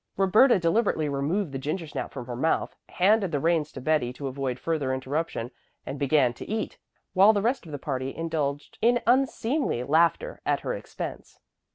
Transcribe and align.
Roberta 0.17 0.57
deliberately 0.57 1.07
removed 1.07 1.51
the 1.51 1.59
gingersnap 1.59 2.11
from 2.11 2.25
her 2.25 2.35
mouth, 2.35 2.75
handed 2.89 3.31
the 3.31 3.39
reins 3.39 3.71
to 3.73 3.79
Betty 3.79 4.11
to 4.13 4.25
avoid 4.25 4.57
further 4.57 4.95
interruption, 4.95 5.51
and 5.85 5.99
began 5.99 6.33
to 6.33 6.49
eat, 6.49 6.79
while 7.13 7.33
the 7.33 7.41
rest 7.43 7.67
of 7.67 7.71
the 7.71 7.77
party 7.77 8.15
indulged 8.15 8.79
in 8.81 9.03
unseemly 9.05 9.83
laughter 9.83 10.41
at 10.43 10.61
her 10.61 10.73
expense. 10.73 11.37